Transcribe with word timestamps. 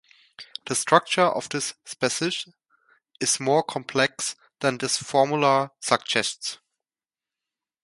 The 0.65 0.73
structure 0.73 1.21
of 1.27 1.49
this 1.49 1.75
species 1.85 2.47
is 3.19 3.39
more 3.39 3.61
complex 3.61 4.35
than 4.59 4.79
this 4.79 4.97
formula 4.97 5.73
suggests. 5.79 6.57